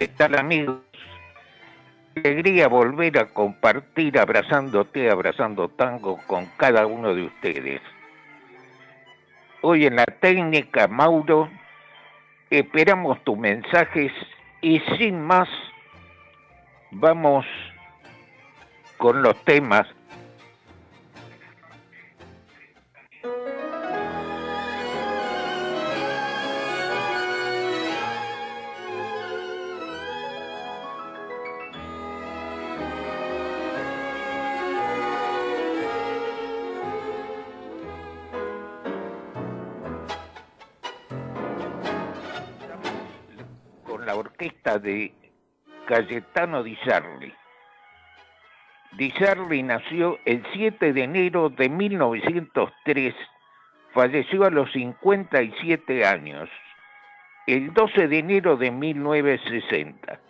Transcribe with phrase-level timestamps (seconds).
[0.00, 0.78] ¿Qué tal amigos?
[2.16, 7.82] Alegría volver a compartir abrazándote, abrazando tango con cada uno de ustedes.
[9.60, 11.50] Hoy en la técnica, Mauro,
[12.48, 14.10] esperamos tus mensajes
[14.62, 15.50] y sin más,
[16.92, 17.44] vamos
[18.96, 19.86] con los temas
[44.78, 45.12] de
[45.86, 47.32] Cayetano Di Sarli.
[48.92, 53.14] Di Sarli nació el 7 de enero de 1903,
[53.92, 56.48] falleció a los 57 años,
[57.46, 60.20] el 12 de enero de 1960.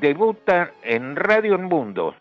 [0.00, 2.14] Debuta en Radio El Mundo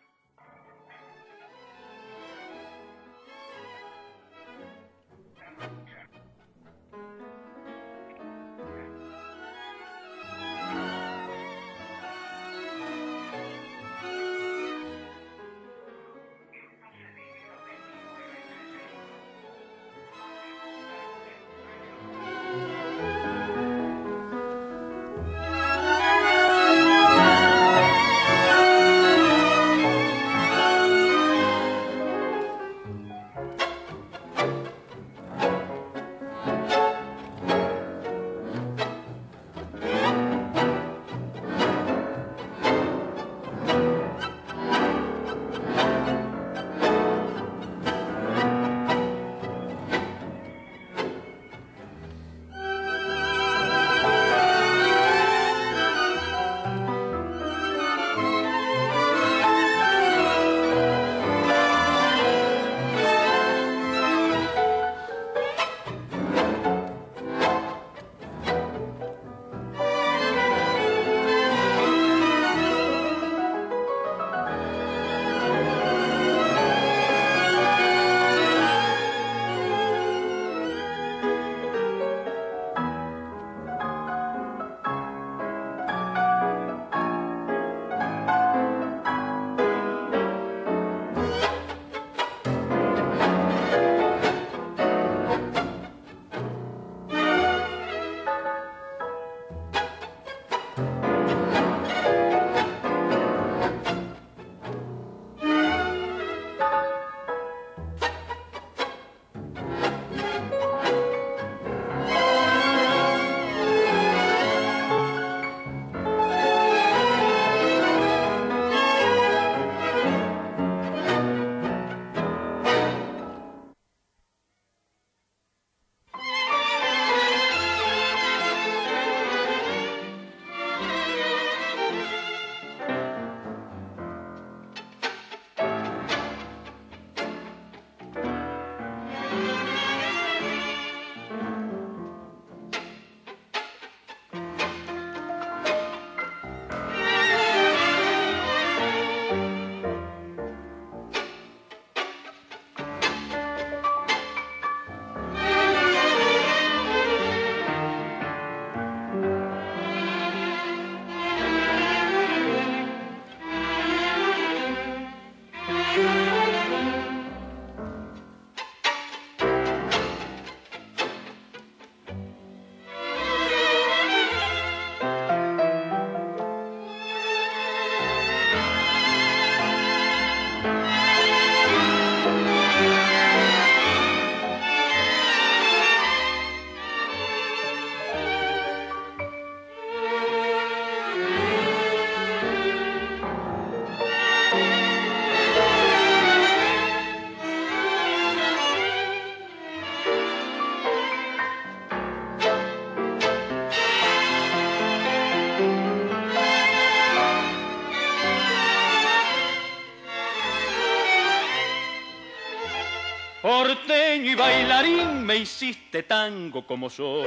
[214.83, 217.25] me hiciste tango como soy,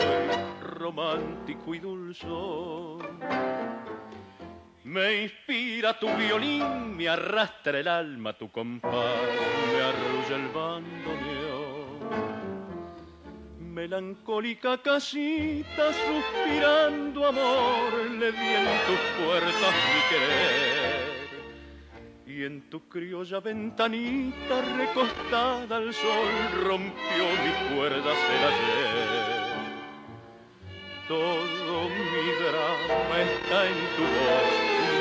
[0.61, 2.99] romántico y dulzón.
[4.85, 8.93] Me inspira tu violín, me arrastra el alma tu compás,
[9.73, 11.99] me arrulla el bandoneón.
[13.61, 21.07] Melancólica casita, suspirando amor, le di en tus puertas mi querer.
[22.49, 26.33] En tu criolla ventanita recostada al sol
[26.65, 29.49] rompió mis cuerdas el ayer.
[31.06, 34.49] Todo mi drama está en tu voz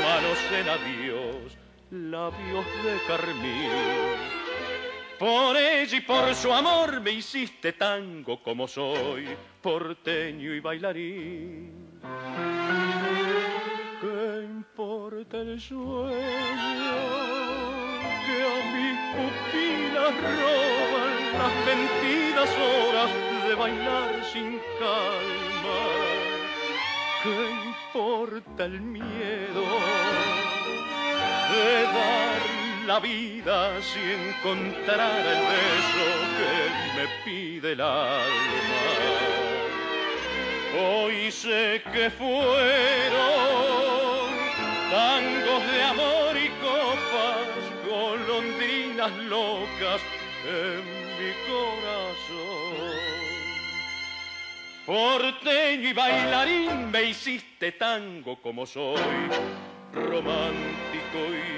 [0.04, 1.58] manos en adiós,
[1.92, 3.72] labios de carmín.
[5.18, 9.26] Por ella y por su amor me hiciste tango como soy,
[9.62, 11.98] porteño y bailarín.
[14.02, 17.37] ¿Qué importa el sueño
[18.27, 23.12] que a mis pupilas roban las mentiras horas
[23.47, 25.79] de bailar sin calma?
[27.24, 27.38] ¿Qué
[27.71, 29.65] importa el miedo
[31.51, 32.57] de dar
[32.88, 36.07] la vida si encontrara el beso
[36.38, 36.53] que
[36.97, 38.21] me pide el alma.
[40.79, 43.47] Hoy sé que fueron
[49.15, 50.01] locas
[50.45, 50.83] en
[51.18, 52.98] mi corazón.
[54.86, 59.01] Porteño y bailarín me hiciste tango como soy,
[59.94, 61.57] romántico y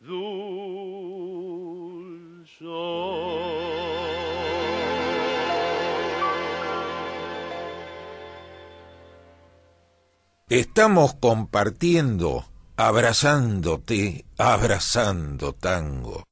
[0.00, 0.64] dulce.
[10.48, 12.44] Estamos compartiendo,
[12.76, 16.24] abrazándote, abrazando tango.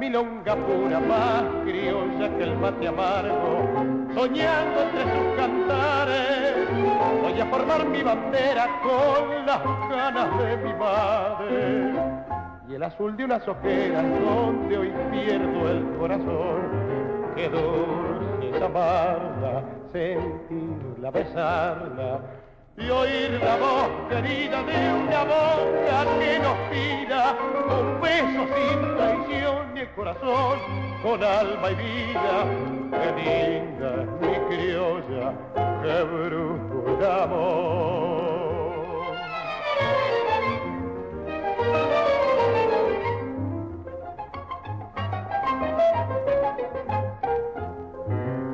[0.00, 3.68] Milonga pura más criolla que el mate amargo,
[4.14, 6.68] soñando entre sus cantares,
[7.22, 11.92] voy a formar mi bandera con las ganas de mi madre.
[12.66, 16.60] Y el azul de unas ojeras donde hoy pierdo el corazón,
[17.36, 22.20] que dulce es amarla, sentirla, besarla
[22.78, 27.36] y oír la voz querida de una boca que nos pida
[27.68, 30.58] un beso sin traición corazón
[31.02, 32.46] con alma y vida.
[32.90, 35.32] Qué linda mi criolla,
[35.82, 38.30] qué bruto el amor.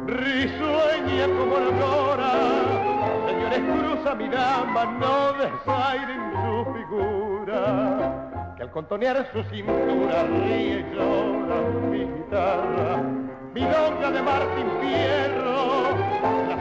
[0.07, 2.37] Risueña como la flora
[3.61, 5.16] cruza mi dama, no
[8.77, 13.03] contonear su cintura ríe y llora mi guitarra,
[13.55, 15.97] mi longa de Martín Fierro,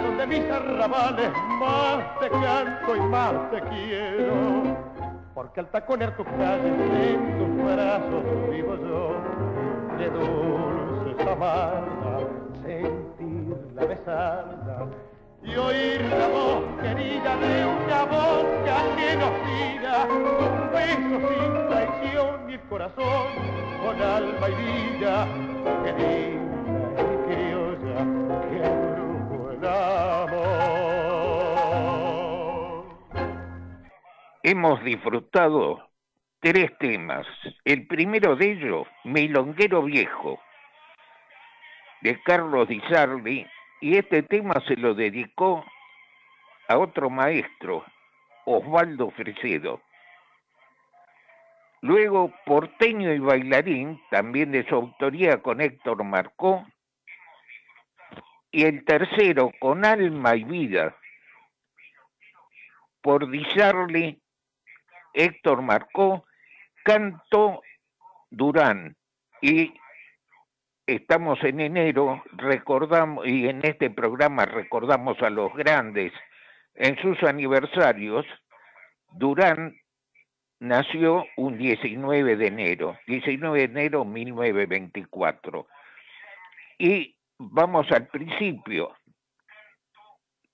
[0.02, 1.30] son de mis arrabales,
[1.60, 4.78] más te canto y más te quiero,
[5.34, 9.16] porque al taconear tu calle en tus brazos vivo yo,
[9.98, 12.20] de dulce amarla,
[12.64, 14.88] sentirla, besarla,
[15.44, 22.50] y oír la voz querida de una boca que nos diga un beso sin traición
[22.50, 23.28] y el corazón
[23.82, 25.28] con alma y vida
[25.84, 28.00] querida y criolla
[28.50, 28.60] que
[28.94, 30.56] brujo el amor.
[34.44, 35.90] Hemos disfrutado
[36.40, 37.26] tres temas.
[37.64, 40.40] El primero de ellos, Milonguero Viejo,
[42.02, 43.48] de Carlos Di Sarli,
[43.86, 45.64] y este tema se lo dedicó
[46.68, 47.86] a otro maestro,
[48.44, 49.80] Osvaldo Fresedo.
[51.82, 56.66] Luego, Porteño y Bailarín, también de su autoría con Héctor Marcó.
[58.50, 60.98] Y el tercero, con Alma y Vida,
[63.02, 64.20] por Disarli,
[65.14, 66.26] Héctor Marcó,
[66.84, 67.62] Canto
[68.32, 68.98] Durán.
[69.44, 69.76] Y
[70.88, 76.14] estamos en enero, recordamos, y en este programa recordamos a los grandes
[76.76, 78.26] en sus aniversarios.
[79.12, 79.76] Durán
[80.60, 85.68] nació un 19 de enero, 19 de enero 1924.
[86.78, 88.96] Y vamos al principio.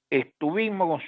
[0.10, 1.04] Estuvimos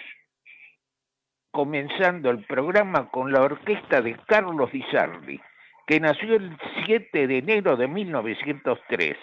[1.51, 5.39] comenzando el programa con la orquesta de Carlos Di Sarli
[5.87, 9.17] que nació el 7 de enero de 1903.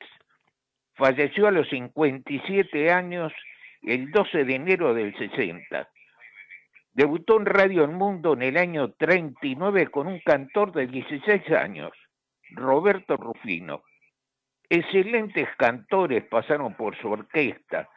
[0.95, 3.33] Falleció a los 57 años
[3.83, 5.88] el 12 de enero del 60.
[6.93, 11.93] Debutó en Radio El Mundo en el año 39 con un cantor de 16 años,
[12.50, 13.83] Roberto Rufino.
[14.69, 17.88] Excelentes cantores pasaron por su orquesta.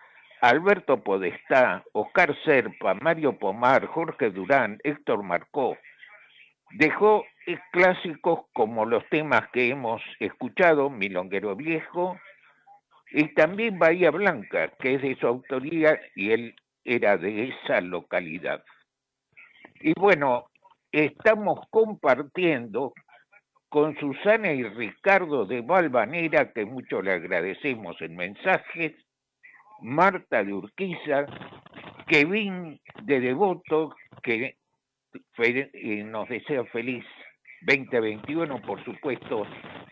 [0.41, 5.77] Alberto Podestá, Oscar Serpa, Mario Pomar, Jorge Durán, Héctor Marcó.
[6.71, 7.25] Dejó
[7.71, 12.17] clásicos como los temas que hemos escuchado, Milonguero Viejo,
[13.11, 18.63] y también Bahía Blanca, que es de su autoría y él era de esa localidad.
[19.81, 20.45] Y bueno,
[20.91, 22.93] estamos compartiendo
[23.69, 28.93] con Susana y Ricardo de Valvanera, que mucho le agradecemos en mensajes,
[29.81, 31.25] Marta de Urquiza,
[32.07, 34.57] Kevin de Devoto, que
[36.05, 37.05] nos desea feliz
[37.65, 39.47] 2021, por supuesto,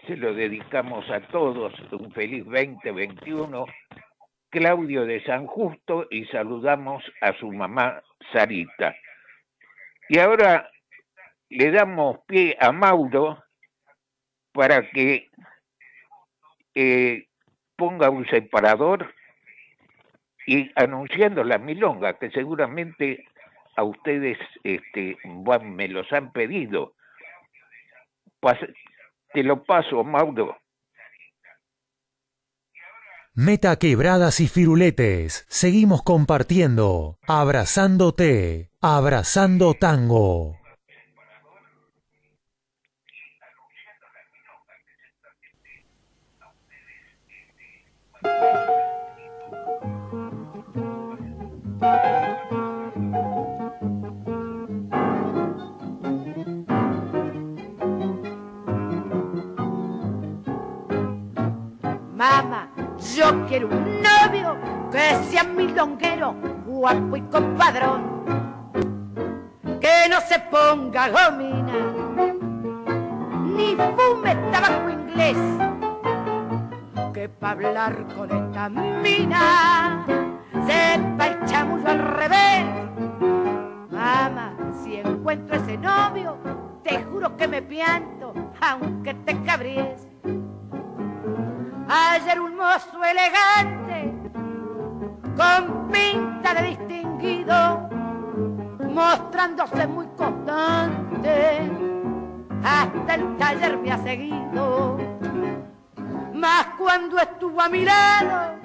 [0.06, 3.66] se lo dedicamos a todos, un feliz 2021.
[4.50, 8.02] Claudio de San Justo y saludamos a su mamá
[8.34, 8.94] Sarita.
[10.10, 10.70] Y ahora
[11.50, 13.42] le damos pie a Mauro
[14.52, 15.30] para que
[16.76, 17.28] eh,
[17.78, 19.14] ponga un separador
[20.46, 23.24] y anunciando la milonga, que seguramente
[23.78, 25.18] a ustedes este,
[25.64, 26.94] me los han pedido
[29.34, 30.58] te lo paso, Mauro.
[33.34, 35.46] Meta quebradas y firuletes.
[35.48, 37.18] Seguimos compartiendo.
[37.28, 38.72] Abrazándote.
[38.82, 40.58] Abrazando tango.
[63.52, 64.58] Quiero un novio
[64.94, 66.34] que sea milonguero,
[66.66, 68.24] guapo y compadrón.
[69.82, 71.74] Que no se ponga gomina,
[73.44, 75.38] ni fume tabaco inglés.
[77.14, 80.06] Que para hablar con esta mina
[80.66, 82.66] sepa el chamullo al revés.
[83.92, 86.38] Mamá, si encuentro ese novio,
[86.86, 90.11] te juro que me pianto, aunque te cabries
[92.32, 94.14] Ayer un mozo elegante,
[95.36, 97.90] con pinta de distinguido,
[98.90, 101.70] mostrándose muy constante,
[102.64, 104.98] hasta el taller me ha seguido.
[106.34, 108.56] Mas cuando estuvo a mi lado,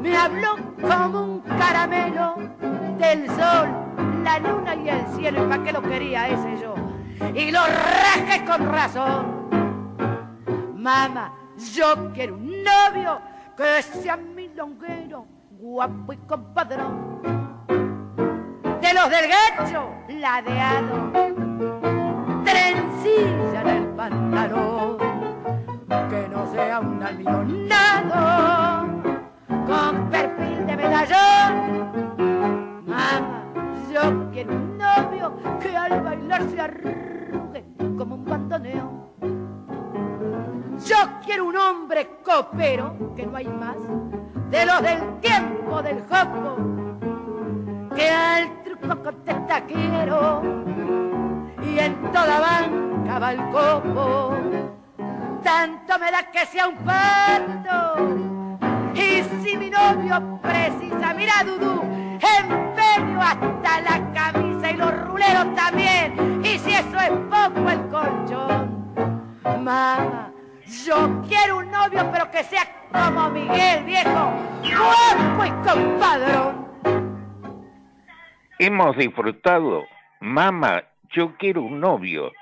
[0.00, 2.34] me habló como un caramelo
[2.98, 3.68] del sol,
[4.24, 6.74] la luna y el cielo, y para qué lo quería ese yo.
[7.36, 9.42] Y lo raje con razón.
[10.74, 13.20] Mamá, yo quiero un novio
[13.56, 15.26] que sea milonguero,
[15.60, 17.22] guapo y compadrón.
[18.80, 21.12] De los del gacho, ladeado,
[22.44, 24.98] trencilla en el pantalón.
[26.10, 28.86] Que no sea un almidonado
[29.66, 32.12] con perfil de medallón.
[32.86, 33.44] Mamá,
[33.92, 37.64] yo quiero un novio que al bailar se arrugue
[37.96, 39.01] como un bandoneón
[40.84, 43.76] yo quiero un hombre copero, que no hay más,
[44.50, 46.56] de los del tiempo del jopo,
[47.94, 50.42] que al truco contesta quiero
[51.62, 54.36] y en toda banca va el copo.
[55.42, 57.96] Tanto me da que sea un pato
[58.94, 63.61] y si mi novio precisa, mira Dudú, empeño hasta
[71.32, 76.62] quiero un novio pero que sea como Miguel, viejo, guapo y compadrón.
[78.58, 79.86] Hemos disfrutado,
[80.20, 82.32] mamá, yo quiero un novio,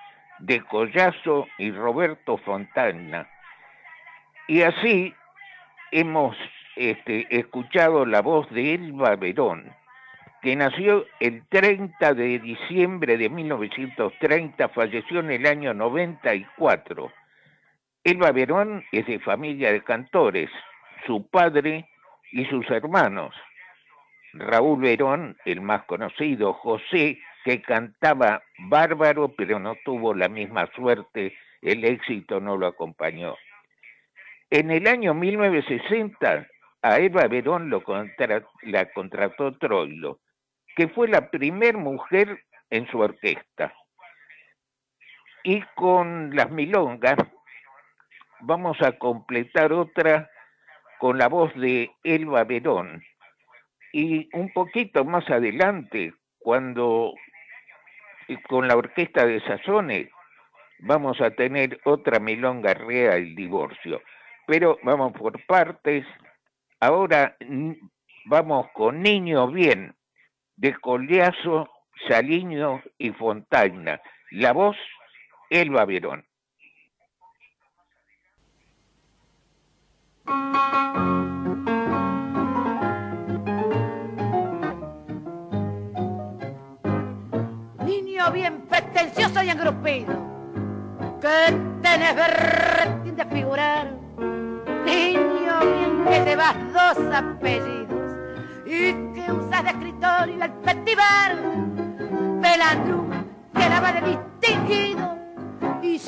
[0.41, 3.29] de Collazo y Roberto Fontana.
[4.49, 5.15] Y así
[5.93, 6.37] hemos
[6.77, 9.73] este, escuchado la voz de Elba Verón,
[10.43, 17.13] que nació el 30 de diciembre de 1930, falleció en el año 94.
[18.03, 20.51] Elba Verón es de familia de cantores,
[21.07, 21.87] su padre
[22.33, 23.35] y sus hermanos.
[24.33, 31.37] Raúl Verón, el más conocido, José, que cantaba bárbaro, pero no tuvo la misma suerte,
[31.61, 33.37] el éxito no lo acompañó.
[34.49, 36.47] En el año 1960,
[36.83, 37.83] a Eva Verón lo
[38.63, 40.21] la contrató Troilo,
[40.75, 43.75] que fue la primer mujer en su orquesta.
[45.45, 47.19] Y con las milongas
[48.43, 50.31] vamos a completar otra
[50.99, 53.03] con la voz de Elba Verón.
[53.93, 57.15] Y un poquito más adelante, cuando
[58.49, 60.09] con la orquesta de Sazones
[60.79, 64.03] vamos a tener otra milonga rea, el divorcio.
[64.47, 66.07] Pero vamos por partes.
[66.81, 67.37] Ahora
[68.27, 69.95] vamos con Niño Bien,
[70.57, 71.69] de Coleazo,
[72.09, 74.01] Saliño y Fontaina.
[74.31, 74.77] La voz,
[75.51, 76.25] Elba Verón.
[87.85, 90.15] Niño bien pretencioso y engrupido,
[91.21, 94.01] que tenés berretín de figurar
[94.85, 98.13] Niño bien que llevas dos apellidos
[98.67, 101.37] y que usas de escritorio el petibar.
[102.41, 103.11] Pelandrum
[103.55, 104.01] que la va de
[104.41, 105.19] distinguido
[105.83, 105.99] y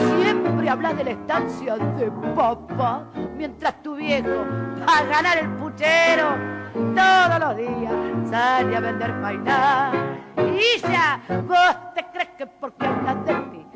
[0.63, 3.05] siempre habla de la estancia de papá
[3.37, 4.45] mientras tu viejo
[4.89, 6.37] va a ganar el puchero.
[6.73, 7.93] Todos los días
[8.31, 9.93] sale a vender painá.
[10.37, 13.67] Y ya vos te crees que porque hablas de ti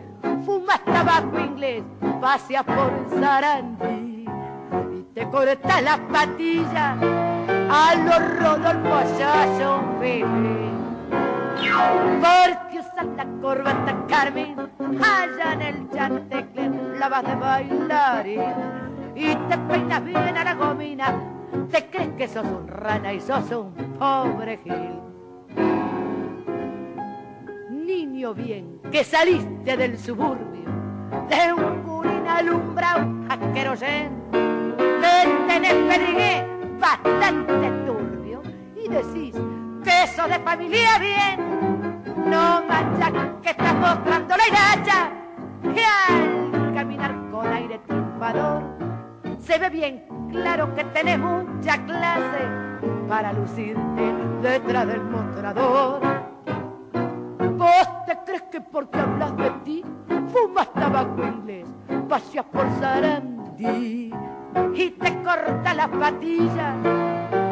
[0.45, 1.83] fumas tabaco inglés
[2.21, 4.27] paseas por Sarandí
[5.15, 6.97] te cortas las patillas
[7.71, 9.01] a los Rodolfo
[9.59, 9.99] son
[12.21, 12.66] Porque
[12.97, 14.57] usas la corbata Carmen
[15.03, 21.15] allá en el Chantecler la vas de bailar y te peinas bien a la gomina.
[21.71, 25.01] Te crees que sos un rana y sos un pobre gil.
[27.71, 30.65] Niño bien, que saliste del suburbio,
[31.29, 33.39] de un curín alumbrado a
[35.47, 36.47] tenés pedrigué
[36.79, 38.43] bastante turbio
[38.77, 39.35] y decís
[39.85, 41.66] que eso de familia bien.
[42.27, 43.13] No mancha
[43.43, 45.11] que estás mostrando la iracha
[45.63, 48.63] que al caminar con aire triunfador
[49.39, 52.49] se ve bien claro que tenés mucha clase
[53.09, 56.01] para lucirte detrás del mostrador.
[57.57, 59.85] Vos te crees que porque hablas de ti
[60.29, 61.69] fumas tabaco inglés,
[62.09, 64.13] paseas por Sarandí
[64.75, 66.75] y te corta las patillas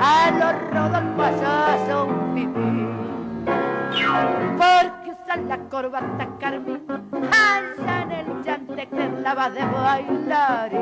[0.00, 0.30] a
[1.88, 2.88] los pipí.
[3.94, 10.72] Porque usan la corbata Carmen allá en el llante que la vas de bailar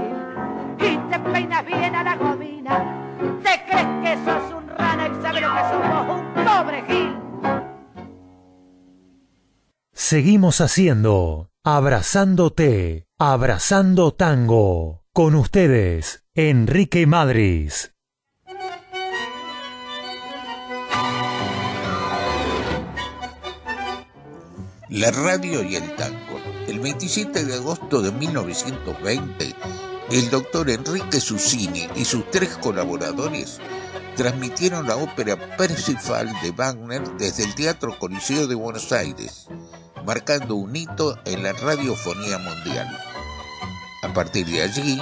[0.78, 3.18] y te peinas bien a la gomina.
[3.42, 7.16] Te crees que sos un rana y sabes lo que somos, un pobre gil.
[9.92, 15.04] Seguimos haciendo Abrazándote, Abrazando Tango.
[15.12, 17.94] Con ustedes, Enrique Madris.
[24.92, 26.38] La radio y el tango.
[26.68, 29.56] El 27 de agosto de 1920,
[30.10, 33.58] el doctor Enrique Susini y sus tres colaboradores
[34.16, 39.46] transmitieron la ópera Percival de Wagner desde el Teatro Coliseo de Buenos Aires,
[40.04, 42.86] marcando un hito en la radiofonía mundial.
[44.02, 45.00] A partir de allí,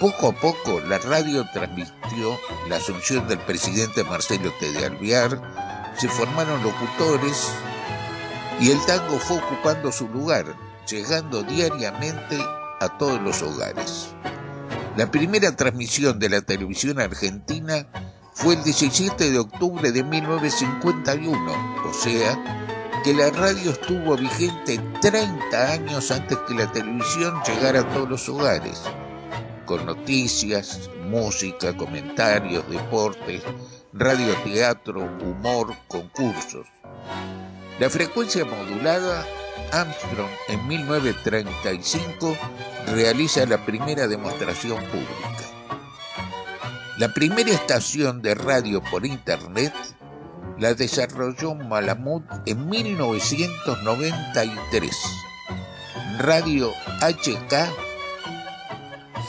[0.00, 4.72] poco a poco la radio transmitió la asunción del presidente Marcelo T.
[4.72, 7.52] de Alvear, se formaron locutores
[8.60, 10.56] y el tango fue ocupando su lugar,
[10.88, 12.38] llegando diariamente
[12.80, 14.14] a todos los hogares.
[14.96, 17.86] La primera transmisión de la televisión argentina
[18.34, 21.52] fue el 17 de octubre de 1951,
[21.88, 22.62] o sea,
[23.04, 28.28] que la radio estuvo vigente 30 años antes que la televisión llegara a todos los
[28.28, 28.82] hogares,
[29.66, 33.42] con noticias, música, comentarios, deportes,
[33.92, 36.66] radioteatro, humor, concursos.
[37.82, 39.26] La frecuencia modulada,
[39.72, 42.36] Armstrong en 1935
[42.94, 45.08] realiza la primera demostración pública.
[46.98, 49.74] La primera estación de radio por Internet
[50.60, 54.96] la desarrolló Malamud en 1993.
[56.20, 57.52] Radio HK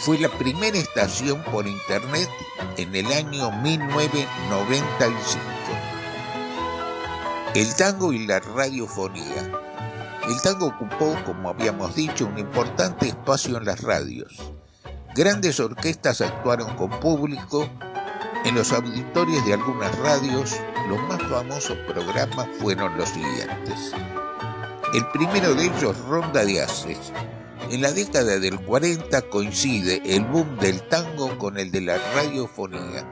[0.01, 2.29] fue la primera estación por Internet
[2.77, 5.52] en el año 1995.
[7.55, 9.51] El tango y la radiofonía.
[10.27, 14.51] El tango ocupó, como habíamos dicho, un importante espacio en las radios.
[15.13, 17.69] Grandes orquestas actuaron con público
[18.43, 20.55] en los auditorios de algunas radios.
[20.89, 23.93] Los más famosos programas fueron los siguientes.
[24.95, 27.13] El primero de ellos, Ronda de Haces.
[27.69, 33.07] En la década del 40 coincide el boom del tango con el de la radiofonía.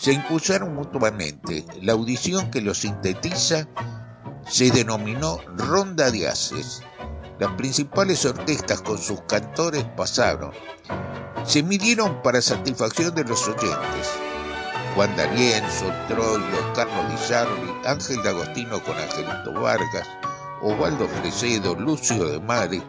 [0.00, 1.66] Se impulsaron mutuamente.
[1.82, 3.68] La audición que lo sintetiza
[4.48, 6.80] se denominó Ronda de Haces.
[7.38, 10.52] Las principales orquestas con sus cantores pasaron.
[11.44, 14.08] Se midieron para satisfacción de los oyentes.
[14.94, 20.08] Juan D'Arienzo, Troilo, Carlos Di Sarli, Ángel D'Agostino con Angelito Vargas,
[20.62, 22.82] Osvaldo Fresedo, Lucio de Mare,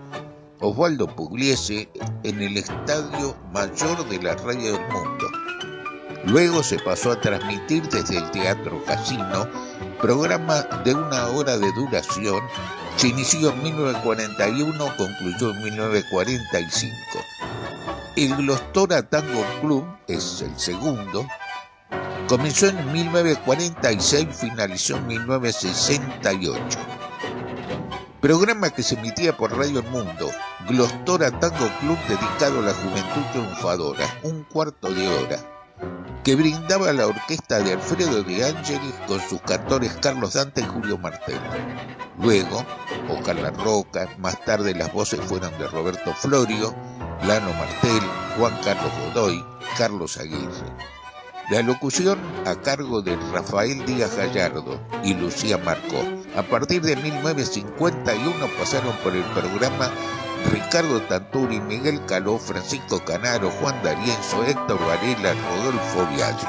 [0.61, 1.89] Osvaldo Pugliese
[2.23, 5.40] en el Estadio Mayor de la Radio del Mundo.
[6.25, 9.47] Luego se pasó a transmitir desde el Teatro Casino,
[9.99, 12.41] programa de una hora de duración,
[12.95, 16.95] se inició en 1941, concluyó en 1945.
[18.15, 21.25] El Glostora Tango Club es el segundo,
[22.31, 26.63] Comenzó en 1946 y finalizó en 1968.
[28.21, 30.31] Programa que se emitía por Radio El Mundo,
[30.69, 35.39] Glostora Tango Club dedicado a la juventud triunfadora, un cuarto de hora,
[36.23, 40.97] que brindaba la orquesta de Alfredo de Ángeles con sus cantores Carlos Dante y Julio
[40.97, 41.39] Martel.
[42.19, 42.63] Luego,
[43.09, 46.75] Oscar La Roca, más tarde las voces fueron de Roberto Florio,
[47.23, 48.01] Lano Martel,
[48.37, 49.43] Juan Carlos Godoy,
[49.77, 50.71] Carlos Aguirre.
[51.49, 56.01] La locución a cargo de Rafael Díaz Gallardo y Lucía Marcó.
[56.37, 59.91] A partir de 1951 pasaron por el programa
[60.49, 66.47] Ricardo Tanturi, Miguel Caló, Francisco Canaro, Juan D'Arienzo, Héctor Varela, Rodolfo Viaggi.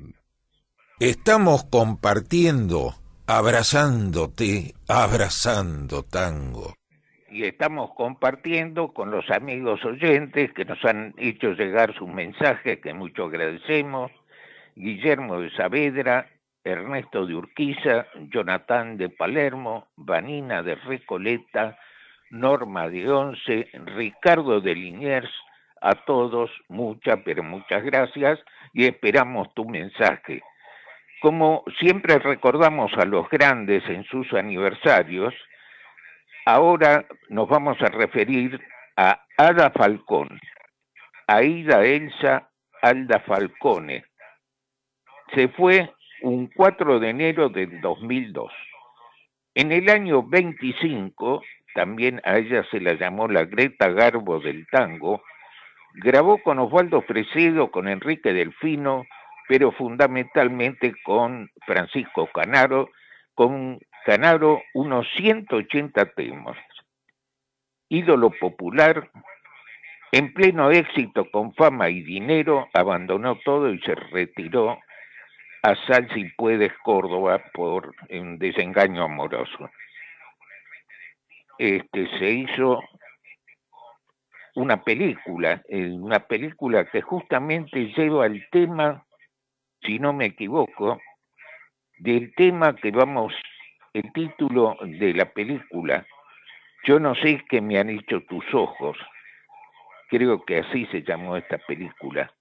[0.99, 2.93] Estamos compartiendo,
[3.25, 6.75] abrazándote, abrazando tango.
[7.31, 12.93] Y estamos compartiendo con los amigos oyentes que nos han hecho llegar sus mensajes, que
[12.93, 14.11] mucho agradecemos.
[14.75, 16.27] Guillermo de Saavedra,
[16.63, 21.77] Ernesto de Urquiza, Jonathan de Palermo, Vanina de Recoleta,
[22.29, 25.31] Norma de Once, Ricardo de Liniers,
[25.81, 28.39] a todos muchas, pero muchas gracias
[28.73, 30.41] y esperamos tu mensaje.
[31.21, 35.33] Como siempre recordamos a los grandes en sus aniversarios,
[36.45, 38.59] ahora nos vamos a referir
[38.95, 40.39] a Ada Falcón,
[41.27, 42.49] Aida Elsa
[42.81, 44.05] Alda Falcone.
[45.33, 48.51] Se fue un 4 de enero del 2002.
[49.55, 51.41] En el año 25,
[51.73, 55.23] también a ella se la llamó la Greta Garbo del tango,
[55.93, 59.05] grabó con Osvaldo Fresedo, con Enrique Delfino,
[59.47, 62.89] pero fundamentalmente con Francisco Canaro,
[63.33, 66.57] con Canaro unos 180 temas.
[67.89, 69.09] Ídolo popular,
[70.13, 74.77] en pleno éxito con fama y dinero, abandonó todo y se retiró
[75.63, 79.69] a Sal si puedes Córdoba por un desengaño amoroso.
[81.57, 82.81] este, se hizo
[84.55, 89.05] una película, eh, una película que justamente lleva el tema,
[89.81, 90.99] si no me equivoco,
[91.99, 93.33] del tema que vamos,
[93.93, 96.05] el título de la película,
[96.83, 98.97] yo no sé qué me han hecho tus ojos,
[100.09, 102.33] creo que así se llamó esta película.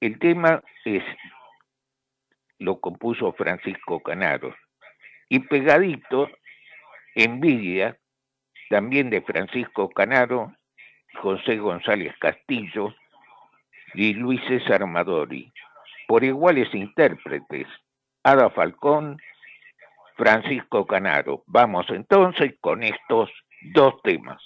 [0.00, 1.04] El tema es,
[2.58, 4.54] lo compuso Francisco Canaro,
[5.28, 6.28] y pegadito,
[7.14, 7.98] Envidia,
[8.70, 10.52] también de Francisco Canaro,
[11.20, 12.94] José González Castillo
[13.94, 15.52] y Luis César Madori,
[16.06, 17.66] por iguales intérpretes,
[18.22, 19.18] Ada Falcón,
[20.16, 21.44] Francisco Canaro.
[21.46, 23.30] Vamos entonces con estos
[23.72, 24.42] dos temas.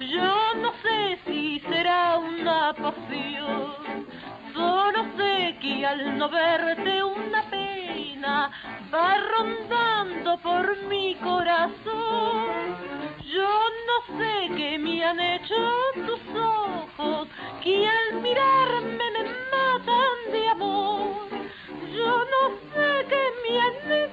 [0.00, 4.06] Yo no sé si será una pasión,
[4.54, 8.50] solo sé que al no verte una pena
[8.92, 12.76] va rondando por mi corazón.
[13.24, 13.50] Yo
[13.88, 15.56] no sé qué me han hecho
[16.06, 17.28] tus ojos,
[17.62, 20.17] que al mirarme me matan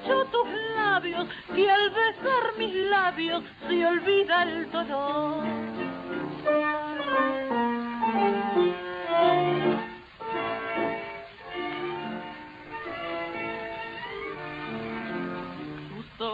[0.05, 5.43] hecho tus labios, que al besar mis labios se olvida el dolor.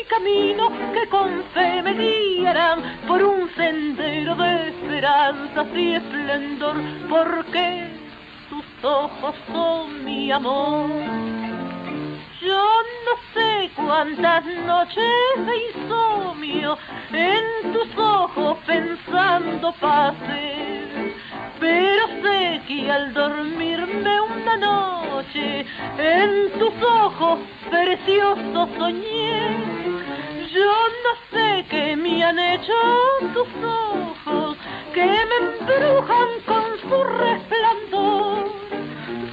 [0.00, 6.76] mi camino que con fe me guiarán por un sendero de esperanza y esplendor,
[7.08, 7.88] porque
[8.48, 10.88] tus ojos son mi amor.
[12.40, 12.66] Yo
[13.06, 16.78] no sé cuántas noches de insomnio
[17.12, 21.14] en tus ojos pensando pasé,
[21.58, 25.66] pero sé que al dormirme una noche
[25.98, 29.89] en tus ojos preciosos soñé.
[30.52, 30.72] Yo
[31.04, 32.74] no sé qué me han hecho
[33.34, 34.56] tus ojos,
[34.92, 38.60] que me embrujan con su resplandor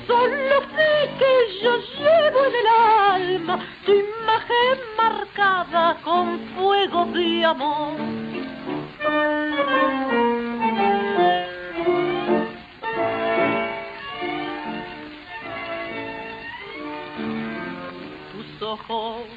[0.07, 7.97] Solo sé que yo llevo en el alma tu imagen marcada con fuego de amor.
[18.31, 19.36] Tus ojos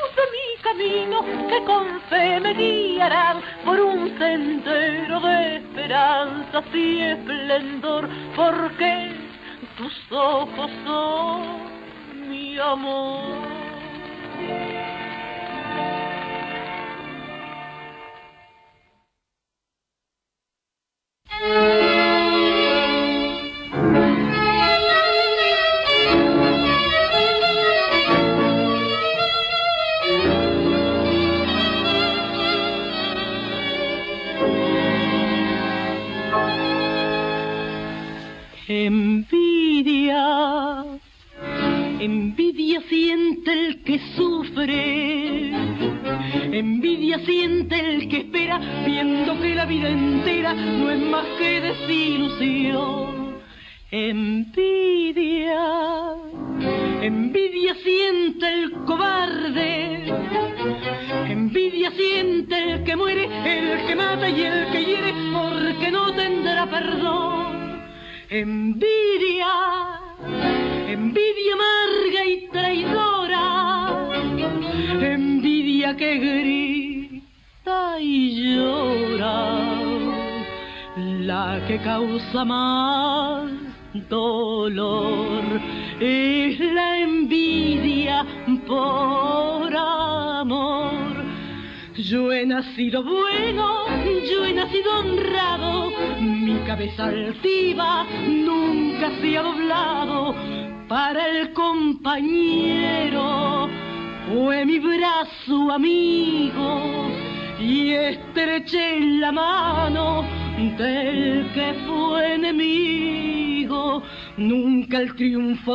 [0.31, 9.11] mi camino que con fe me guiarán por un sendero de esperanza y esplendor, porque
[9.77, 13.51] tus ojos son mi amor.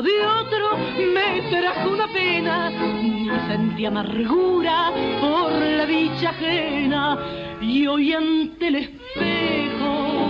[0.02, 0.76] De otro
[1.14, 7.18] me trajo una pena, ni sentí amargura por la dicha ajena.
[7.60, 10.28] Y hoy ante el espejo,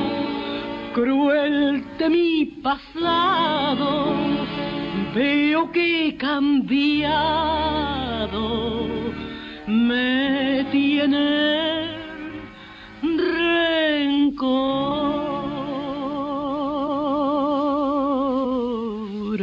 [0.94, 4.14] cruel de mi pasado,
[5.14, 7.66] veo que cambiado.
[9.66, 11.65] Me tiene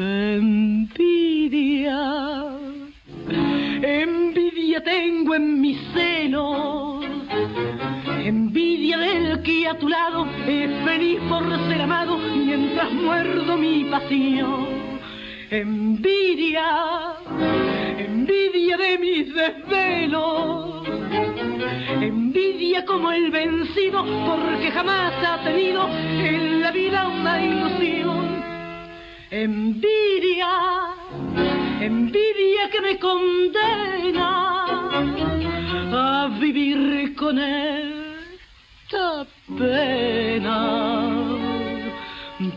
[0.02, 1.38] envidia,
[3.82, 7.06] envidia tengo en mis senos,
[8.24, 14.68] envidia del que a tu lado es feliz por ser amado mientras muerdo mi pasión.
[15.50, 17.16] Envidia,
[18.00, 20.88] envidia de mis desvelos,
[22.02, 28.03] envidia como el vencido porque jamás ha tenido en la vida una ilusión.
[29.36, 30.94] Envidia,
[31.82, 34.30] envidia que me condena
[35.92, 39.26] a vivir con esta
[39.58, 40.60] pena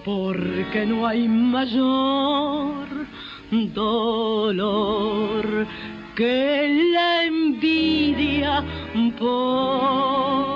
[0.05, 2.87] porque no hay mayor
[3.73, 5.47] dolor
[6.15, 8.63] que la envidia
[9.19, 10.56] por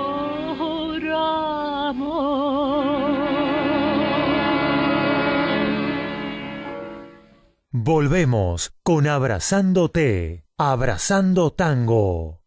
[7.83, 12.41] Volvemos con Abrazándote, Abrazando Tango.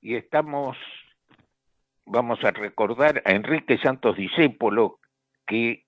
[0.00, 0.78] Y estamos,
[2.06, 5.00] vamos a recordar a Enrique Santos Discépolo,
[5.46, 5.84] que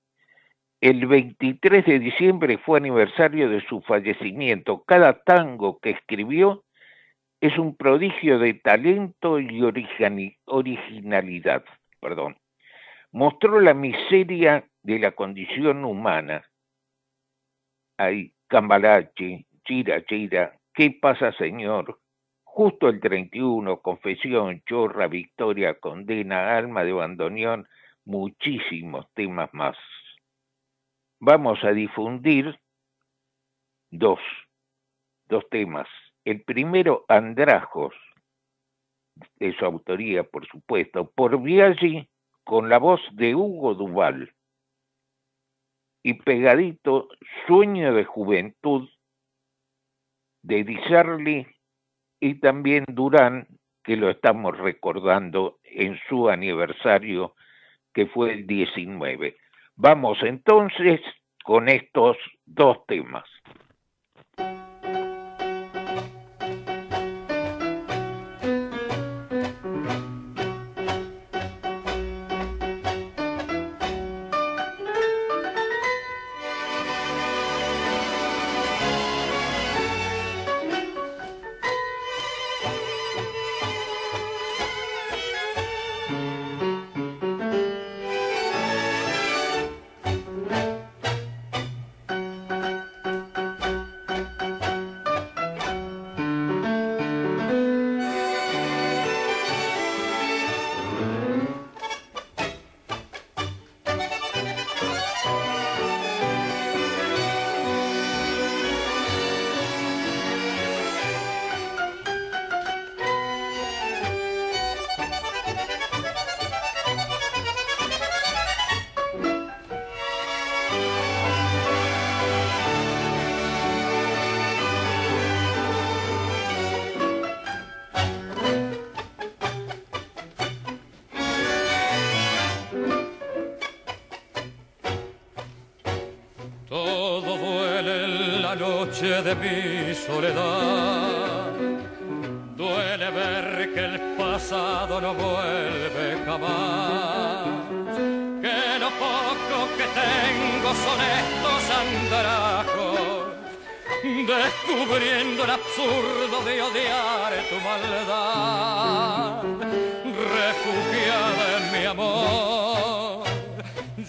[0.83, 4.85] el 23 de diciembre fue aniversario de su fallecimiento.
[4.85, 6.65] Cada tango que escribió
[7.41, 11.65] es un prodigio de talento y originalidad.
[11.99, 12.37] Perdón.
[13.11, 16.47] Mostró la miseria de la condición humana.
[17.99, 22.01] Ay, Cambalache, Chira, Chira, ¿qué pasa, señor?
[22.43, 27.69] Justo el 31, Confesión, Chorra, Victoria, Condena, Alma de Bandoneón,
[28.07, 29.77] muchísimos temas más.
[31.21, 32.59] Vamos a difundir
[33.91, 34.21] dos,
[35.27, 35.89] dos temas.
[36.25, 37.93] El primero, Andrajos,
[39.37, 42.09] de su autoría, por supuesto, por Biaggi,
[42.43, 44.33] con la voz de Hugo Duval.
[46.09, 47.11] Y pegadito,
[47.47, 48.89] Sueño de Juventud,
[50.41, 51.47] de Di
[52.19, 53.47] y también Durán,
[53.85, 57.35] que lo estamos recordando en su aniversario,
[57.93, 59.37] que fue el 19.
[59.77, 61.03] Vamos entonces
[61.45, 62.17] con estos
[62.47, 63.29] dos temas.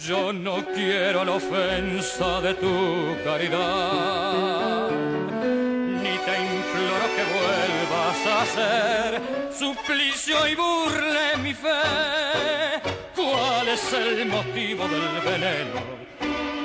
[0.09, 9.21] Yo no quiero la ofensa de tu caridad, ni te imploro que vuelvas a ser
[9.53, 12.81] suplicio y burle mi fe.
[13.15, 15.79] ¿Cuál es el motivo del veneno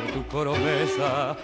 [0.07, 1.37] de tu promesa?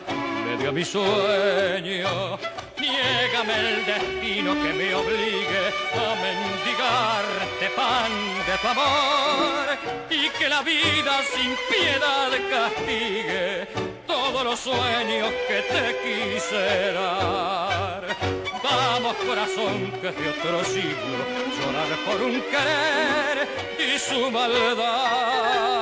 [0.47, 2.39] Me dio mi sueño.
[2.81, 5.65] Niégame el destino que me obligue
[5.95, 8.13] a mendigarte pan
[8.47, 9.67] de tu amor
[10.09, 13.69] y que la vida sin piedad castigue
[14.07, 18.03] todos los sueños que te quise dar.
[18.63, 21.21] Vamos corazón que de otro siglo
[21.59, 25.80] llorar por un querer y su maldad.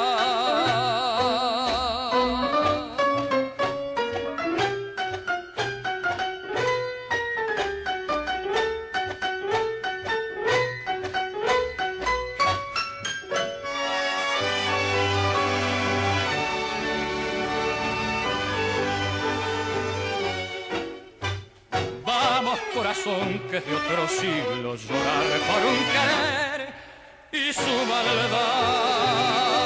[23.61, 26.73] De otro siglo llorar por un querer
[27.33, 29.58] y su maldad.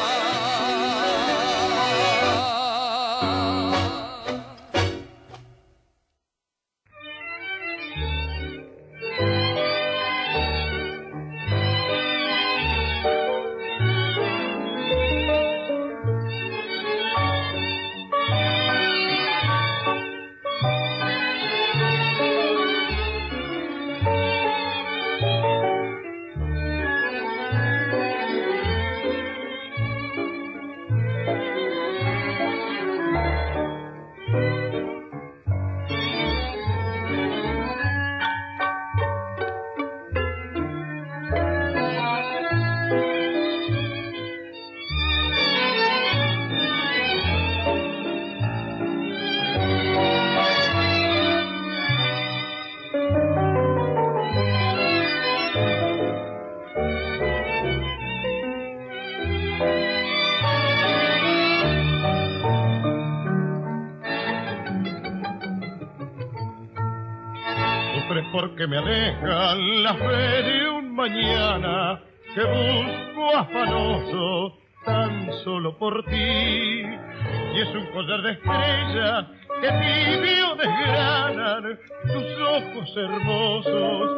[68.63, 72.01] Porque me alejan la fe de un mañana
[72.35, 76.15] que busco afanoso tan solo por ti.
[76.15, 79.27] Y es un collar de estrellas
[79.61, 84.11] que tibio desgranan tus ojos hermosos,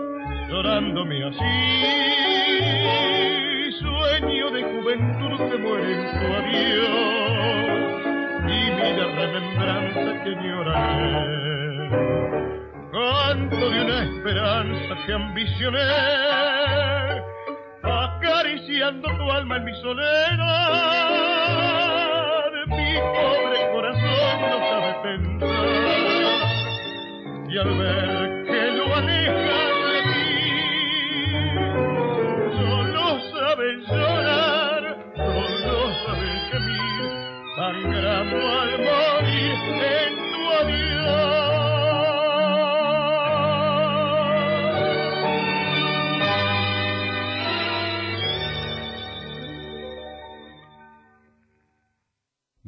[0.48, 1.64] llorándome así.
[3.80, 6.84] Sueño de juventud que muere en tu adiós
[8.46, 11.14] y mi remembranza que lloraré
[13.48, 15.78] canto de una esperanza que ambicioné,
[17.82, 20.40] acariciando tu alma en mi soledad.
[22.66, 25.68] Mi pobre corazón no sabe pensar,
[27.48, 29.63] y al ver que lo alejas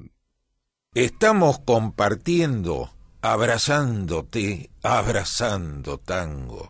[0.94, 2.90] Estamos compartiendo,
[3.22, 6.68] abrazándote, abrazando tango.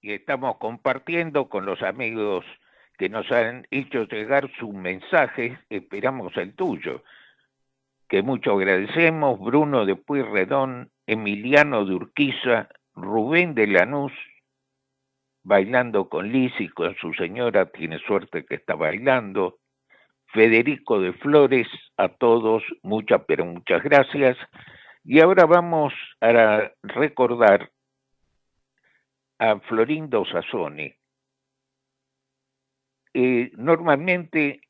[0.00, 2.44] Y estamos compartiendo con los amigos
[2.96, 7.02] que nos han hecho llegar sus mensajes, esperamos el tuyo,
[8.08, 14.12] que mucho agradecemos, Bruno de Pueyrredón, Emiliano de Urquiza, Rubén de Lanús,
[15.42, 19.58] bailando con Liz y con su señora, tiene suerte que está bailando.
[20.26, 24.36] Federico de Flores, a todos, muchas, pero muchas gracias.
[25.04, 27.70] Y ahora vamos a recordar
[29.38, 30.92] a Florindo Sassoni.
[33.14, 34.60] Eh, normalmente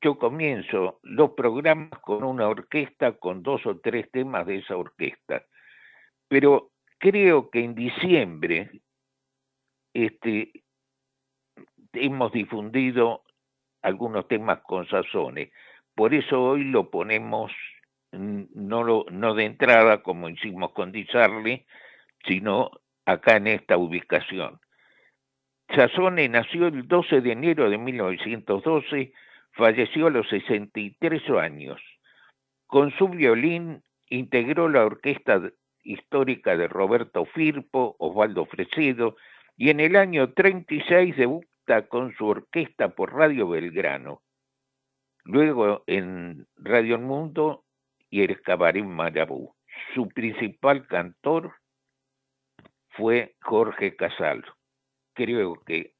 [0.00, 5.44] yo comienzo los programas con una orquesta, con dos o tres temas de esa orquesta,
[6.26, 8.70] pero creo que en diciembre
[9.92, 10.64] este,
[11.92, 13.24] hemos difundido
[13.82, 15.52] algunos temas con Sassone,
[15.94, 17.52] por eso hoy lo ponemos
[18.12, 21.06] no, lo, no de entrada como hicimos con Di
[22.26, 22.70] sino
[23.06, 24.60] acá en esta ubicación.
[25.74, 29.12] Sassone nació el 12 de enero de 1912
[29.52, 31.80] falleció a los 63 años.
[32.66, 35.40] Con su violín integró la orquesta
[35.82, 39.16] histórica de Roberto Firpo, Osvaldo Fresedo,
[39.56, 44.22] y en el año 36 debuta con su orquesta por Radio Belgrano.
[45.24, 47.64] Luego en Radio El Mundo
[48.10, 49.54] y el Cabaret Marabú.
[49.94, 51.54] Su principal cantor
[52.90, 54.44] fue Jorge Casal.
[55.14, 55.94] Creo que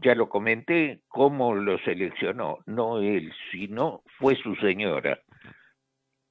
[0.00, 5.20] ya lo comenté, cómo lo seleccionó, no él, sino fue su señora.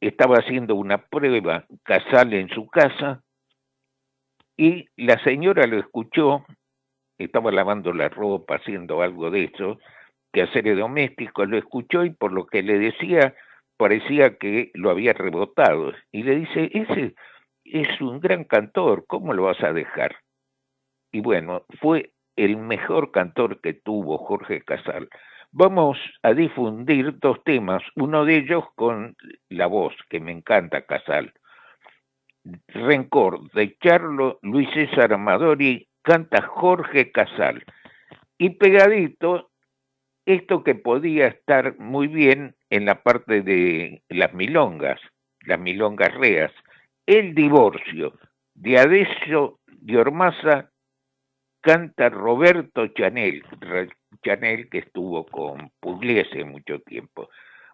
[0.02, 3.22] Estaba haciendo una prueba casal en su casa
[4.56, 6.46] y la señora lo escuchó,
[7.18, 9.78] estaba lavando la ropa, haciendo algo de eso,
[10.32, 13.36] que hacer doméstico, lo escuchó y por lo que le decía
[13.80, 15.94] parecía que lo había rebotado.
[16.12, 17.16] Y le dice, ese
[17.64, 20.18] es un gran cantor, ¿cómo lo vas a dejar?
[21.14, 25.08] Y bueno, fue el mejor cantor que tuvo Jorge Casal.
[25.52, 29.16] Vamos a difundir dos temas, uno de ellos con
[29.48, 31.34] la voz, que me encanta Casal.
[32.68, 37.64] Rencor de Charlo Luis César Amadori canta Jorge Casal.
[38.38, 39.52] Y pegadito,
[40.26, 45.00] esto que podía estar muy bien en la parte de las milongas,
[45.42, 46.52] las milongas reas,
[47.06, 48.14] el divorcio
[48.54, 50.70] de Adeso de Ormaza
[51.62, 53.44] canta Roberto Chanel,
[54.24, 57.30] Chanel que estuvo con Pugliese mucho tiempo.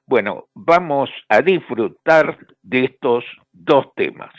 [0.05, 4.33] Bueno, vamos a disfrutar de estos dos temas.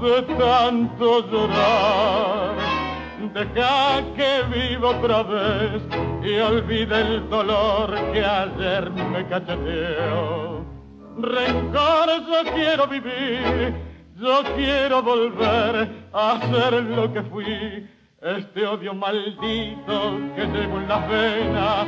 [0.00, 2.54] De tanto llorar.
[3.32, 5.82] Deja que viva otra vez
[6.22, 10.64] y olvide el dolor que ayer me cacheteó.
[11.18, 13.74] Rencor, yo quiero vivir,
[14.16, 17.88] yo quiero volver a ser lo que fui.
[18.24, 21.84] Este odio maldito que llevo en la vena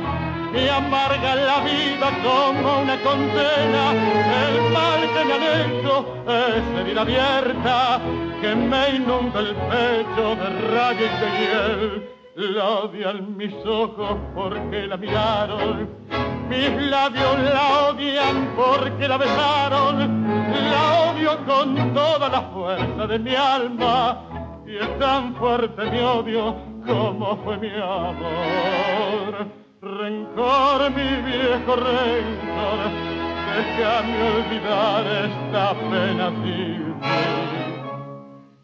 [0.53, 3.91] me amarga la vida como una condena.
[4.45, 7.99] El mal que me han hecho es herida abierta
[8.39, 12.09] que me inunda el pecho de rayos de hiel.
[12.35, 15.89] La odian mis ojos porque la miraron,
[16.49, 20.27] mis labios la odian porque la besaron.
[20.69, 24.26] La odio con toda la fuerza de mi alma
[24.67, 26.55] y es tan fuerte mi odio
[26.85, 29.47] como fue mi amor.
[29.81, 32.79] Rencor, mi viejo rencor,
[33.55, 36.95] déjame olvidar esta pena sin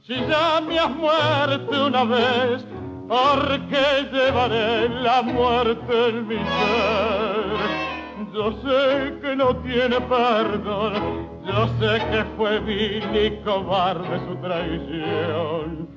[0.01, 2.66] Si ya me has muerto una vez,
[3.08, 8.34] ¿por qué llevaré la muerte en mi ser?
[8.34, 15.89] Yo sé que no tiene perdón Yo sé que fue vil y cobarde su traición.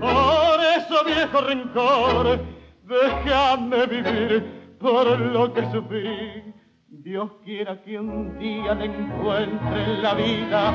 [0.00, 2.38] Por eso, viejo rencor,
[2.84, 6.54] déjame vivir por lo que sufrí.
[6.88, 10.72] Dios quiera que un día le encuentre en la vida,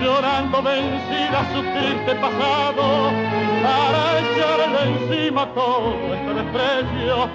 [0.00, 3.10] llorando vencida su triste pasado,
[3.62, 7.28] para echarle encima todo este desprecio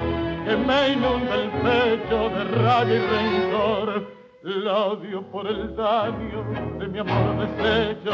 [0.45, 6.43] que me inunda el pecho de rabia y rencor la odio por el daño
[6.77, 8.11] de mi amor deshecho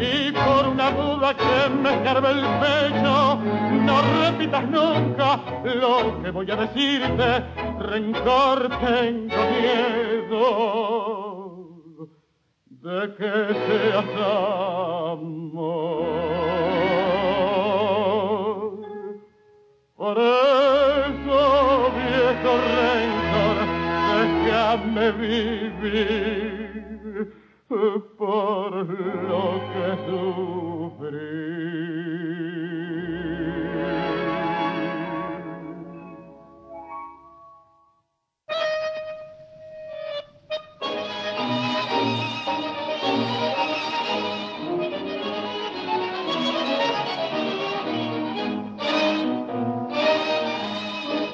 [0.00, 3.38] y por una duda que me escarbe el pecho.
[3.86, 7.44] No repitas nunca lo que voy a decirte,
[7.78, 10.42] rencor tengo miedo
[12.66, 13.32] de que
[13.64, 14.04] seas
[15.12, 15.62] amor.
[19.94, 21.38] Por eso,
[21.94, 23.21] viejo rencor,
[25.12, 25.72] vivir
[27.68, 28.82] que.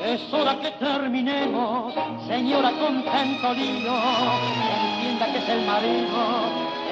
[0.04, 1.94] Es hora que terminemos,
[2.28, 3.94] señora con tanto lío.
[4.84, 6.20] Entienda que es el marido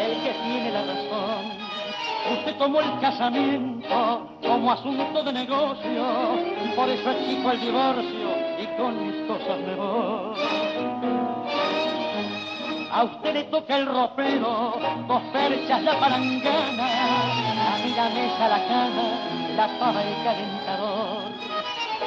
[0.00, 1.44] el que tiene la razón.
[2.32, 6.04] Usted tomó el casamiento como asunto de negocio,
[6.74, 8.28] por eso exijo el divorcio
[8.58, 10.36] y con mis cosas me voy.
[12.90, 18.66] A usted le toca el ropero, dos perchas la palangana, a mí la mesa, la
[18.66, 19.08] cama,
[19.54, 21.25] la pava y el calentador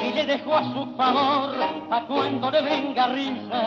[0.02, 1.54] y le dejó a su favor
[1.90, 3.62] a cuando le venga risa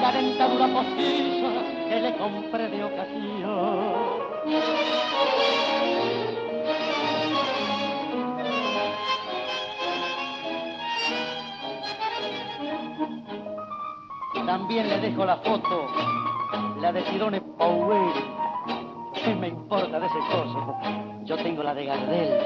[0.00, 1.48] la dentadura postiza
[1.88, 4.26] que le compré de ocasión.
[14.46, 15.86] También le dejo la foto,
[16.80, 18.45] la de Cirone Powell.
[19.26, 20.76] ¿Qué me importa de ese coso?
[21.24, 22.38] Yo tengo la de Gardel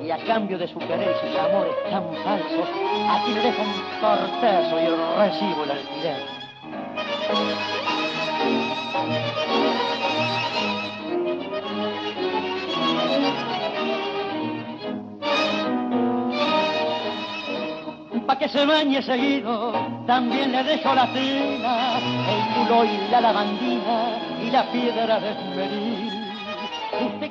[0.00, 2.68] y a cambio de su querer y sus amores tan falsos,
[3.10, 4.86] aquí le dejo un tortazo y
[5.18, 6.22] recibo el alquiler.
[18.24, 19.72] Pa' que se bañe seguido,
[20.06, 25.87] también le dejo la tela, el culo y la lavandina y la piedra de esmeril.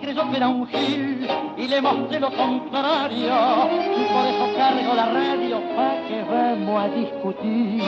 [0.08, 1.28] Creyó que era un gil
[1.58, 3.36] y le mostré lo contrario.
[3.76, 7.84] Y por eso cargo la radio pa' que vamos a discutir.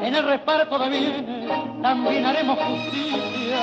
[0.00, 1.50] En el reparto de bienes
[1.82, 3.58] también haremos justicia.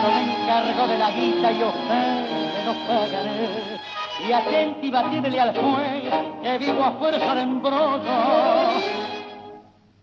[0.00, 3.80] Yo me encargo de la guita y usted nos pagaré.
[4.28, 8.14] Y atenti y batirle al fuego que vivo a fuerza de embrollo.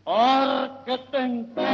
[0.03, 1.67] Porque te enquejo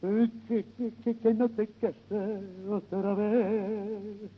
[0.00, 4.30] que, que, que, que no te cases otra vez.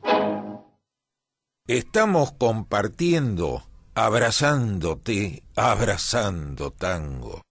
[1.67, 3.63] Estamos compartiendo,
[3.95, 7.43] abrazándote, abrazando tango.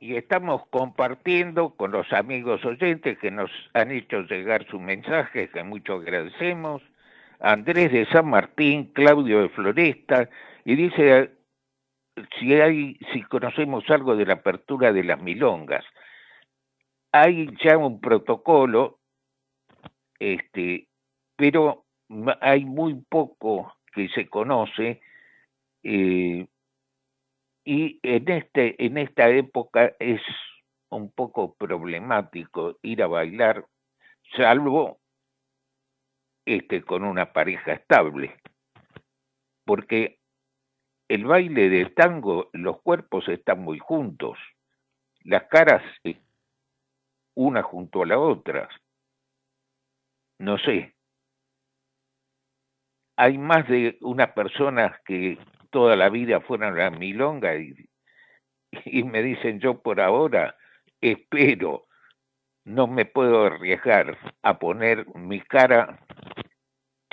[0.00, 5.62] Y estamos compartiendo con los amigos oyentes que nos han hecho llegar sus mensajes, que
[5.64, 6.82] mucho agradecemos.
[7.40, 10.28] Andrés de San Martín, Claudio de Floresta,
[10.64, 11.32] y dice
[12.38, 15.84] si hay, si conocemos algo de la apertura de las milongas
[17.12, 18.98] hay ya un protocolo,
[20.18, 20.88] este,
[21.36, 21.86] pero
[22.40, 25.00] hay muy poco que se conoce
[25.82, 26.46] eh,
[27.64, 30.20] y en este en esta época es
[30.90, 33.66] un poco problemático ir a bailar
[34.36, 34.98] salvo
[36.46, 38.36] este con una pareja estable
[39.64, 40.18] porque
[41.08, 44.38] el baile del tango los cuerpos están muy juntos
[45.24, 45.82] las caras
[47.38, 48.68] una junto a la otra.
[50.40, 50.94] No sé.
[53.16, 55.38] Hay más de una persona que
[55.70, 57.74] toda la vida fueron a milonga y,
[58.84, 60.56] y me dicen yo por ahora
[61.00, 61.86] espero,
[62.64, 66.00] no me puedo arriesgar a poner mi cara,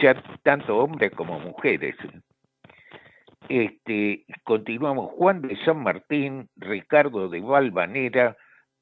[0.02, 1.96] ya tanto hombres como mujeres.
[3.48, 8.36] Este, continuamos Juan de San Martín, Ricardo de Valvanera,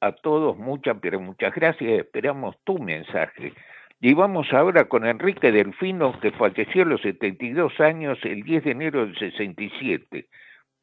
[0.04, 2.00] a todos muchas, pero muchas gracias.
[2.00, 3.54] Esperamos tu mensaje.
[4.02, 8.72] Y vamos ahora con Enrique Delfino, que falleció a los 72 años el 10 de
[8.72, 10.28] enero del 67.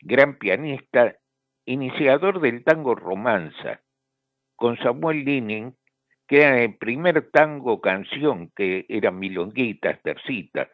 [0.03, 1.17] gran pianista,
[1.67, 3.83] iniciador del tango romanza,
[4.57, 5.75] con Samuel Linin,
[6.27, 10.71] que era el primer tango canción, que era milonguitas, tercita,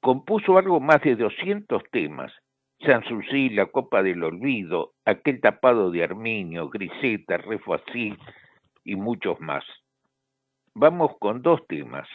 [0.00, 2.32] compuso algo más de 200 temas,
[2.84, 8.14] Sanssouci, La Copa del Olvido, Aquel Tapado de Arminio, Griseta, Refuasí
[8.84, 9.64] y muchos más.
[10.74, 12.08] Vamos con dos temas.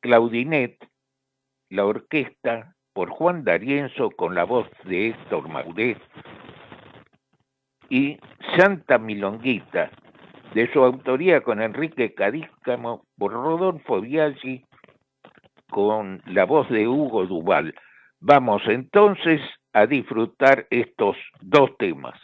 [0.00, 0.76] Claudinet,
[1.70, 6.00] la orquesta por Juan D'Arienzo con la voz de Héctor Maudet
[7.88, 8.18] y
[8.56, 9.90] Santa Milonguita,
[10.54, 14.64] de su autoría con Enrique Cadícamo por Rodolfo Biaggi
[15.70, 17.74] con la voz de Hugo Duval.
[18.20, 19.40] Vamos entonces
[19.72, 22.18] a disfrutar estos dos temas.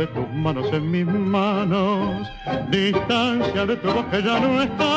[0.00, 2.26] De tus manos en mis manos,
[2.70, 4.88] distancia de tu que ya no está.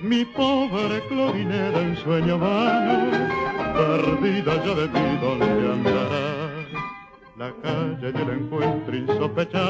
[0.00, 3.28] Mi pobre Clorinera en sueño vano,
[3.76, 6.46] perdida ya de ti, ¿dónde andará?
[7.36, 9.65] La calle y el encuentro insospechado,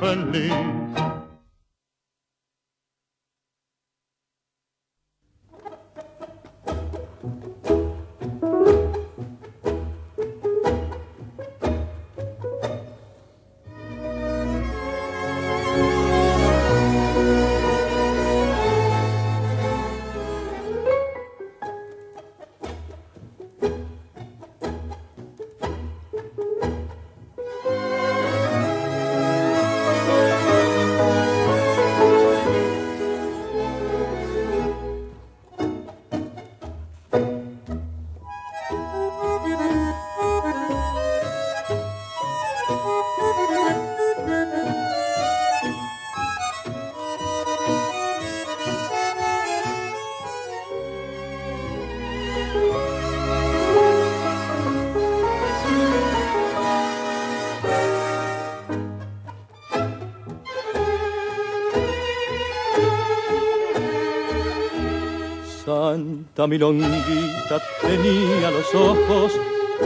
[0.00, 1.15] jamás
[66.36, 69.32] Santa milonguita tenía los ojos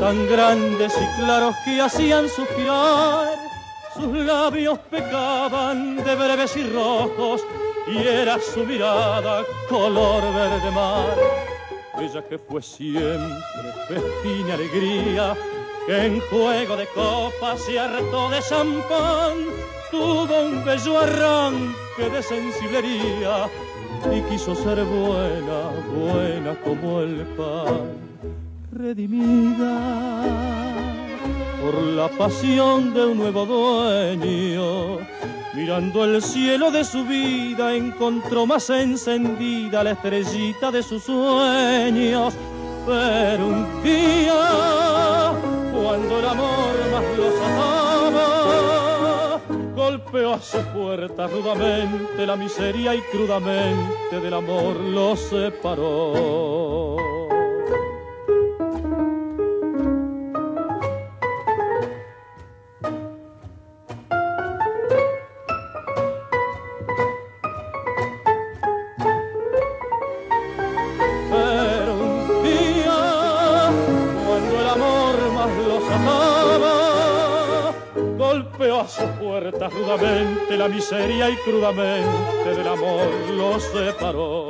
[0.00, 3.38] tan grandes y claros que hacían suspirar.
[3.94, 7.42] Sus labios pecaban de breves y rojos
[7.86, 11.16] y era su mirada color verde mar.
[12.00, 15.36] Ella que fue siempre festín y alegría,
[15.86, 19.36] que en juego de copas y harto de champán
[19.92, 23.48] tuvo un bello arranque de sensiblería
[24.08, 27.92] y quiso ser buena, buena como el pan,
[28.72, 29.80] redimida
[31.60, 34.98] por la pasión de un nuevo dueño.
[35.54, 42.34] Mirando el cielo de su vida encontró más encendida la estrellita de sus sueños.
[42.86, 45.32] Pero un día,
[45.72, 47.16] cuando el amor más
[50.04, 56.99] golpeó a su puerta rudamente la miseria y crudamente del amor los separó.
[81.44, 84.48] Crudamente del amor los separó.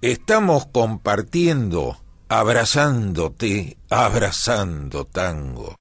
[0.00, 1.96] Estamos compartiendo,
[2.28, 5.76] abrazándote, abrazando tango.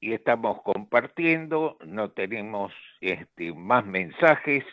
[0.00, 4.64] Y estamos compartiendo, no tenemos este, más mensajes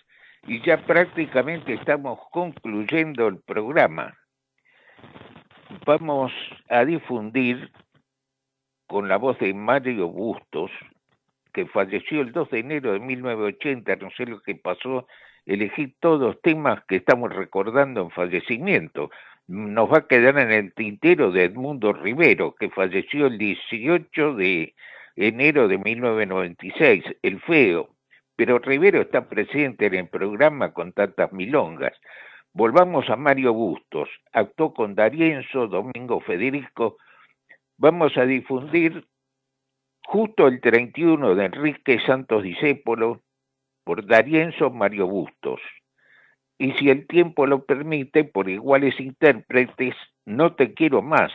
[0.47, 4.17] y ya prácticamente estamos concluyendo el programa.
[5.85, 6.31] Vamos
[6.69, 7.71] a difundir
[8.87, 10.71] con la voz de Mario Bustos,
[11.53, 15.07] que falleció el 2 de enero de 1980, no sé lo que pasó,
[15.45, 19.09] elegí todos temas que estamos recordando en fallecimiento.
[19.47, 24.73] Nos va a quedar en el tintero de Edmundo Rivero, que falleció el 18 de
[25.15, 27.89] enero de 1996, el feo.
[28.35, 31.93] Pero Rivero está presente en el programa con tantas milongas.
[32.53, 34.09] Volvamos a Mario Bustos.
[34.33, 36.97] Actuó con Darienzo, Domingo Federico,
[37.77, 39.05] vamos a difundir
[40.07, 43.23] justo el 31 de Enrique Santos Discépolo
[43.83, 45.59] por Darienzo Mario Bustos.
[46.57, 49.95] Y si el tiempo lo permite, por iguales intérpretes,
[50.25, 51.31] No te quiero más,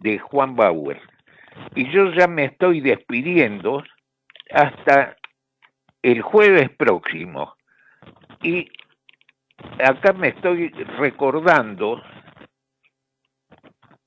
[0.00, 1.00] de Juan Bauer.
[1.76, 3.84] Y yo ya me estoy despidiendo
[4.50, 5.16] hasta
[6.02, 7.54] el jueves próximo.
[8.42, 8.68] Y
[9.78, 12.02] acá me estoy recordando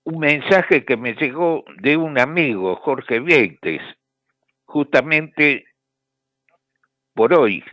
[0.05, 3.81] un mensaje que me llegó de un amigo, Jorge Vieites,
[4.65, 5.65] justamente
[7.13, 7.63] por hoy.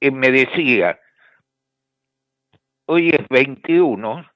[0.00, 0.98] Él me decía,
[2.86, 4.30] hoy es 21,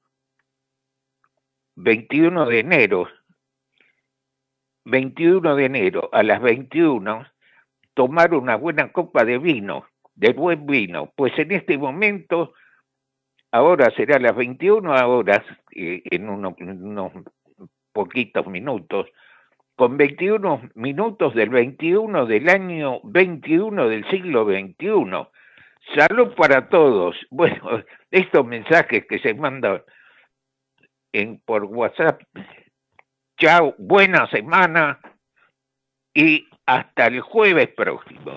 [1.76, 3.08] 21 de enero,
[4.84, 7.26] 21 de enero a las 21,
[7.94, 12.52] tomar una buena copa de vino, de buen vino, pues en este momento
[13.54, 17.12] ahora será las 21 horas, en unos,
[17.92, 19.06] poquitos minutos,
[19.76, 25.30] con 21 minutos del 21 del año 21 del siglo 21.
[25.94, 27.16] Salud para todos.
[27.30, 29.82] Bueno, estos mensajes que se mandan
[31.12, 32.22] en, por WhatsApp.
[33.38, 34.98] Chao, buena semana
[36.12, 38.32] y hasta el jueves próximo.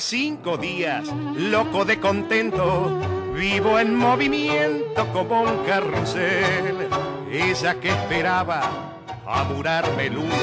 [0.00, 3.00] Cinco días, loco de contento,
[3.34, 6.88] vivo en movimiento como un carrusel.
[7.32, 8.94] Ella que esperaba
[9.26, 10.34] amurarme el uno,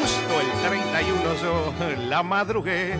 [0.00, 1.72] justo el 31 yo
[2.08, 2.94] la madrugué.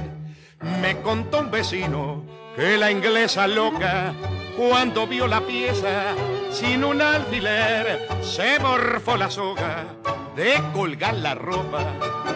[0.82, 2.22] Me contó un vecino
[2.54, 4.12] que la inglesa loca,
[4.58, 6.14] cuando vio la pieza,
[6.50, 10.01] sin un alfiler, se morfó la soga
[10.37, 11.85] de colgar la ropa,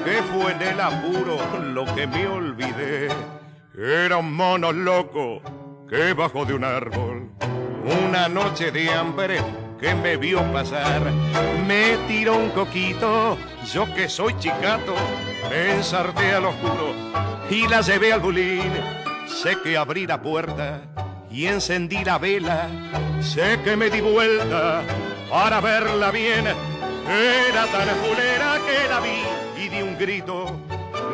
[0.05, 3.09] que fue en el apuro lo que me olvidé.
[3.77, 5.41] Era un mono loco
[5.89, 7.31] que bajó de un árbol,
[8.09, 9.39] una noche de hambre
[9.81, 11.03] que me vio pasar,
[11.67, 13.37] me tiró un coquito,
[13.73, 14.95] yo que soy chicato,
[15.51, 16.95] me ensarté al oscuro
[17.51, 18.73] y la llevé al bulín,
[19.27, 20.83] sé que abrí la puerta
[21.31, 22.69] y encendí la vela,
[23.21, 24.83] sé que me di vuelta
[25.31, 26.76] para verla bien.
[27.09, 30.59] Era tan fulera que la vi y di un grito.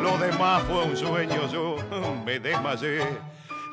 [0.01, 1.77] Lo demás fue un sueño, yo
[2.25, 3.01] me desmayé.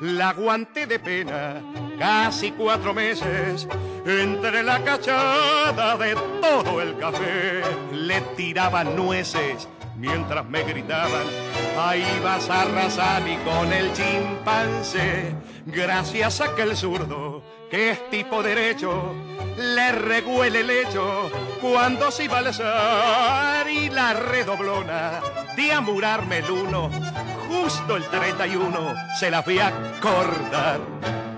[0.01, 1.61] La aguanté de pena
[1.99, 3.67] casi cuatro meses.
[4.05, 7.61] Entre la cachada de todo el café
[7.91, 9.67] le tiraban nueces
[10.01, 11.23] mientras me gritaban,
[11.77, 15.35] ahí vas a arrasar y con el chimpancé,
[15.67, 19.15] gracias a que el zurdo, que es tipo derecho,
[19.57, 25.21] le reguele el lecho cuando se iba a alzar y la redoblona
[25.55, 26.91] de amurarme el uno,
[27.47, 31.30] justo el 31 se la voy a acordar.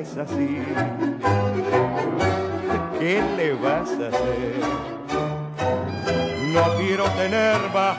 [0.00, 0.62] Es así.
[2.98, 4.60] ¿Qué le vas a hacer?
[6.52, 7.96] No quiero tener más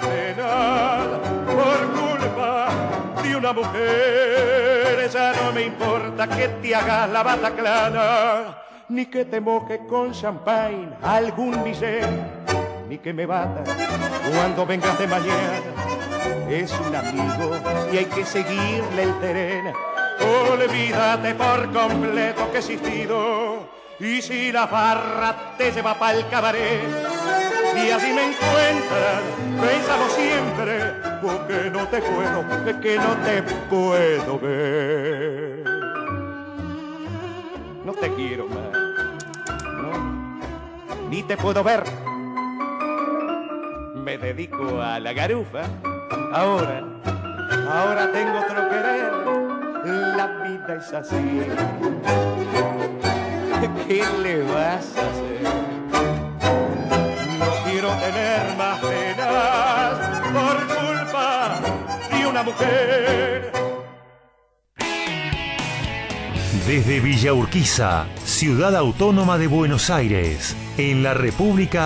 [1.45, 2.69] por culpa
[3.23, 5.09] de una mujer.
[5.11, 8.57] Ya no me importa que te hagas la bataclana,
[8.89, 12.07] ni que te moje con champagne algún bisel,
[12.91, 13.63] ni que me bata
[14.29, 15.61] cuando vengas de mañana.
[16.49, 17.55] Es un amigo
[17.93, 19.71] y hay que seguirle el terreno
[20.51, 23.69] Olvídate por completo que he existido.
[23.97, 26.81] Y si la barra te lleva pa'l cabaret,
[27.75, 29.21] y así me encuentras,
[29.61, 35.63] pensando siempre, porque no te puedo, es que no te puedo ver.
[37.85, 38.71] No te quiero más,
[41.09, 42.10] ni te puedo ver.
[44.03, 45.63] Me dedico a la garufa,
[46.33, 46.83] ahora,
[47.69, 49.21] ahora tengo otro querer
[50.21, 51.15] la vida es así.
[53.87, 55.41] ¿Qué le vas a hacer?
[57.39, 61.59] No quiero tener más penas por culpa
[62.11, 63.51] de una mujer.
[66.67, 71.79] Desde Villa Urquiza, ciudad autónoma de Buenos Aires, en la República